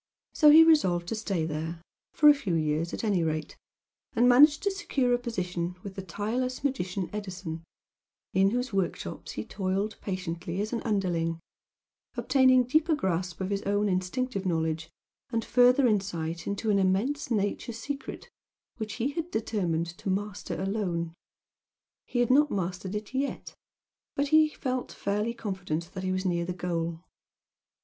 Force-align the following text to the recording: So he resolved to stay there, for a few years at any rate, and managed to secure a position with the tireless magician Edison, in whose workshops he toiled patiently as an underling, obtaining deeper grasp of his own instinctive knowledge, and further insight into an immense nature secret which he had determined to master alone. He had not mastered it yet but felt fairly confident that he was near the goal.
So 0.33 0.49
he 0.49 0.63
resolved 0.63 1.07
to 1.09 1.15
stay 1.15 1.45
there, 1.45 1.79
for 2.11 2.27
a 2.27 2.33
few 2.33 2.55
years 2.55 2.91
at 2.91 3.03
any 3.03 3.23
rate, 3.23 3.55
and 4.15 4.27
managed 4.27 4.63
to 4.63 4.71
secure 4.71 5.13
a 5.13 5.19
position 5.19 5.75
with 5.83 5.93
the 5.93 6.01
tireless 6.01 6.63
magician 6.63 7.07
Edison, 7.13 7.63
in 8.33 8.49
whose 8.49 8.73
workshops 8.73 9.33
he 9.33 9.45
toiled 9.45 9.97
patiently 10.01 10.59
as 10.59 10.73
an 10.73 10.81
underling, 10.81 11.39
obtaining 12.17 12.63
deeper 12.63 12.95
grasp 12.95 13.39
of 13.41 13.51
his 13.51 13.61
own 13.61 13.87
instinctive 13.87 14.43
knowledge, 14.43 14.89
and 15.29 15.45
further 15.45 15.85
insight 15.85 16.47
into 16.47 16.71
an 16.71 16.79
immense 16.79 17.29
nature 17.29 17.71
secret 17.71 18.27
which 18.77 18.93
he 18.93 19.09
had 19.11 19.29
determined 19.29 19.85
to 19.99 20.09
master 20.09 20.59
alone. 20.59 21.13
He 22.07 22.21
had 22.21 22.31
not 22.31 22.49
mastered 22.49 22.95
it 22.95 23.13
yet 23.13 23.53
but 24.15 24.29
felt 24.59 24.91
fairly 24.91 25.35
confident 25.35 25.91
that 25.93 26.03
he 26.03 26.11
was 26.11 26.25
near 26.25 26.43
the 26.43 26.53
goal. 26.53 27.01